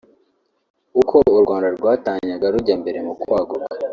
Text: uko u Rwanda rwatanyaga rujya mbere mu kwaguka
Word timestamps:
uko 1.01 1.15
u 1.31 1.43
Rwanda 1.45 1.67
rwatanyaga 1.77 2.45
rujya 2.53 2.75
mbere 2.81 2.99
mu 3.07 3.13
kwaguka 3.21 3.65